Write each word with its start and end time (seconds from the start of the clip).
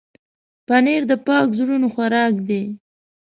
پنېر 0.67 1.01
د 1.11 1.13
پاک 1.27 1.47
زړونو 1.59 1.87
خوراک 1.93 2.35
دی. 2.47 2.63